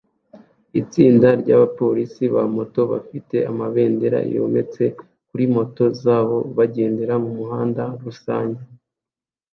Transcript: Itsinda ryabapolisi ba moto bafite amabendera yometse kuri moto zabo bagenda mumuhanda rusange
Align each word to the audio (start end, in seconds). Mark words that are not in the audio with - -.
Itsinda 0.81 1.27
ryabapolisi 1.41 2.23
ba 2.33 2.43
moto 2.55 2.81
bafite 2.91 3.37
amabendera 3.51 4.17
yometse 4.35 4.83
kuri 5.29 5.45
moto 5.55 5.83
zabo 6.01 6.37
bagenda 6.57 7.13
mumuhanda 7.23 7.83
rusange 8.03 8.61